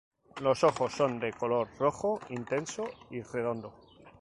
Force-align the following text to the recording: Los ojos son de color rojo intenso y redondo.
Los 0.41 0.63
ojos 0.63 0.93
son 0.93 1.19
de 1.19 1.31
color 1.31 1.67
rojo 1.77 2.19
intenso 2.29 2.85
y 3.11 3.21
redondo. 3.21 3.71